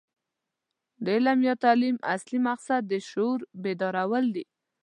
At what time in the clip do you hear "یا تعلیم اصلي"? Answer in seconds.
1.47-2.39